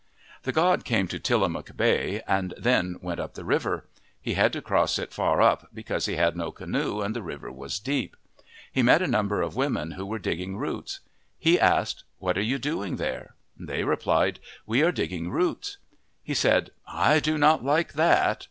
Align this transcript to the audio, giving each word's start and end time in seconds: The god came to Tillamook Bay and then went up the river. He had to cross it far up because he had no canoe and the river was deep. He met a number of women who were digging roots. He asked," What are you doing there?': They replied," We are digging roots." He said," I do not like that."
The 0.41 0.51
god 0.51 0.83
came 0.83 1.07
to 1.09 1.19
Tillamook 1.19 1.77
Bay 1.77 2.23
and 2.27 2.55
then 2.57 2.97
went 3.03 3.19
up 3.19 3.35
the 3.35 3.45
river. 3.45 3.85
He 4.19 4.33
had 4.33 4.51
to 4.53 4.59
cross 4.59 4.97
it 4.97 5.13
far 5.13 5.43
up 5.43 5.67
because 5.75 6.07
he 6.07 6.15
had 6.15 6.35
no 6.35 6.51
canoe 6.51 7.01
and 7.01 7.15
the 7.15 7.21
river 7.21 7.51
was 7.51 7.77
deep. 7.77 8.15
He 8.71 8.81
met 8.81 9.03
a 9.03 9.07
number 9.07 9.43
of 9.43 9.55
women 9.55 9.91
who 9.91 10.07
were 10.07 10.17
digging 10.17 10.57
roots. 10.57 11.01
He 11.37 11.59
asked," 11.59 12.03
What 12.17 12.35
are 12.35 12.41
you 12.41 12.57
doing 12.57 12.95
there?': 12.95 13.35
They 13.69 13.83
replied," 13.83 14.39
We 14.65 14.81
are 14.81 14.91
digging 14.91 15.29
roots." 15.29 15.77
He 16.23 16.33
said," 16.33 16.71
I 17.07 17.19
do 17.19 17.37
not 17.37 17.63
like 17.63 17.93
that." 17.93 18.39